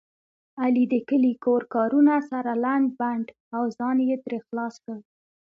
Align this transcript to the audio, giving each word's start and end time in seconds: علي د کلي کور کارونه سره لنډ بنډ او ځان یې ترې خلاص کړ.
علي 0.61 0.85
د 0.93 0.95
کلي 1.09 1.33
کور 1.45 1.61
کارونه 1.75 2.13
سره 2.31 2.51
لنډ 2.65 2.87
بنډ 2.99 3.27
او 3.55 3.63
ځان 3.77 3.97
یې 4.09 4.15
ترې 4.25 4.39
خلاص 4.47 4.75
کړ. 4.85 4.97